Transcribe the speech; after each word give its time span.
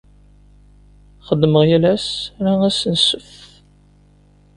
Xeddmeɣ 1.27 1.63
yal 1.69 1.83
ass, 1.93 2.07
ala 2.37 2.53
ass 2.67 2.79
n 2.93 2.95
Ssebt. 3.01 3.35